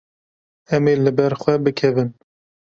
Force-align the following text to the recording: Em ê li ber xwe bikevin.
Em 0.75 0.83
ê 0.93 0.95
li 1.03 1.11
ber 1.17 1.33
xwe 1.41 1.53
bikevin. 1.63 2.09